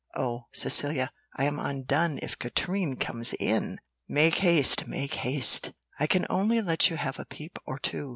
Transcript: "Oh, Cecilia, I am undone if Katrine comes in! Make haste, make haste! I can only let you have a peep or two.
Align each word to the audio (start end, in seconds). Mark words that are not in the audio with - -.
"Oh, 0.15 0.47
Cecilia, 0.51 1.11
I 1.35 1.43
am 1.43 1.59
undone 1.59 2.17
if 2.23 2.39
Katrine 2.39 2.95
comes 2.95 3.33
in! 3.33 3.79
Make 4.07 4.39
haste, 4.39 4.87
make 4.87 5.13
haste! 5.13 5.73
I 5.99 6.07
can 6.07 6.25
only 6.27 6.59
let 6.59 6.89
you 6.89 6.97
have 6.97 7.19
a 7.19 7.25
peep 7.25 7.59
or 7.67 7.77
two. 7.77 8.09